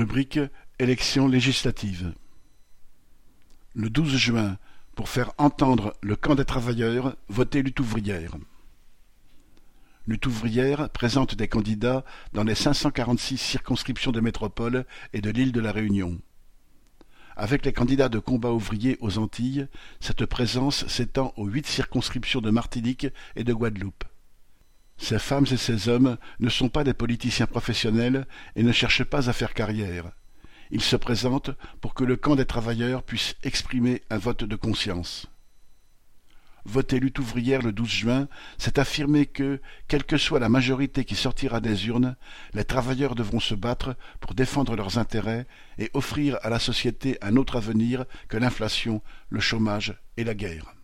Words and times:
Rubrique 0.00 0.40
Élections 0.78 1.28
législatives. 1.28 2.14
Le 3.74 3.90
12 3.90 4.16
juin, 4.16 4.56
pour 4.94 5.10
faire 5.10 5.34
entendre 5.36 5.94
le 6.00 6.16
camp 6.16 6.34
des 6.34 6.46
travailleurs, 6.46 7.16
votez 7.28 7.60
lutte 7.60 7.80
ouvrière. 7.80 8.36
Lutte 10.06 10.24
ouvrière 10.24 10.88
présente 10.88 11.34
des 11.34 11.48
candidats 11.48 12.06
dans 12.32 12.44
les 12.44 12.54
546 12.54 13.36
circonscriptions 13.36 14.10
de 14.10 14.20
métropole 14.20 14.86
et 15.12 15.20
de 15.20 15.28
l'île 15.28 15.52
de 15.52 15.60
la 15.60 15.70
Réunion. 15.70 16.18
Avec 17.36 17.66
les 17.66 17.74
candidats 17.74 18.08
de 18.08 18.18
combat 18.18 18.52
ouvrier 18.52 18.96
aux 19.02 19.18
Antilles, 19.18 19.68
cette 20.00 20.24
présence 20.24 20.86
s'étend 20.86 21.34
aux 21.36 21.46
huit 21.46 21.66
circonscriptions 21.66 22.40
de 22.40 22.48
Martinique 22.48 23.08
et 23.36 23.44
de 23.44 23.52
Guadeloupe. 23.52 24.04
Ces 25.00 25.18
femmes 25.18 25.46
et 25.50 25.56
ces 25.56 25.88
hommes 25.88 26.18
ne 26.40 26.50
sont 26.50 26.68
pas 26.68 26.84
des 26.84 26.92
politiciens 26.92 27.46
professionnels 27.46 28.26
et 28.54 28.62
ne 28.62 28.70
cherchent 28.70 29.04
pas 29.04 29.30
à 29.30 29.32
faire 29.32 29.54
carrière. 29.54 30.12
Ils 30.70 30.82
se 30.82 30.94
présentent 30.94 31.50
pour 31.80 31.94
que 31.94 32.04
le 32.04 32.16
camp 32.16 32.36
des 32.36 32.44
travailleurs 32.44 33.02
puisse 33.02 33.34
exprimer 33.42 34.02
un 34.10 34.18
vote 34.18 34.44
de 34.44 34.56
conscience. 34.56 35.26
Voter 36.66 37.00
lutte 37.00 37.18
ouvrière 37.18 37.62
le 37.62 37.72
12 37.72 37.88
juin, 37.88 38.28
c'est 38.58 38.78
affirmer 38.78 39.24
que, 39.24 39.62
quelle 39.88 40.04
que 40.04 40.18
soit 40.18 40.38
la 40.38 40.50
majorité 40.50 41.06
qui 41.06 41.16
sortira 41.16 41.60
des 41.60 41.86
urnes, 41.86 42.14
les 42.52 42.64
travailleurs 42.64 43.14
devront 43.14 43.40
se 43.40 43.54
battre 43.54 43.96
pour 44.20 44.34
défendre 44.34 44.76
leurs 44.76 44.98
intérêts 44.98 45.46
et 45.78 45.90
offrir 45.94 46.38
à 46.42 46.50
la 46.50 46.58
société 46.58 47.16
un 47.22 47.36
autre 47.36 47.56
avenir 47.56 48.04
que 48.28 48.36
l'inflation, 48.36 49.00
le 49.30 49.40
chômage 49.40 49.98
et 50.18 50.24
la 50.24 50.34
guerre. 50.34 50.74